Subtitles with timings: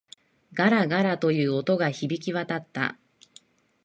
[0.55, 2.97] ガラガラ、という音が響き渡った。